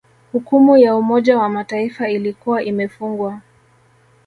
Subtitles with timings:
[0.31, 3.41] Hukumu ya Umoja wa Mataifa ilikuwa imefungwa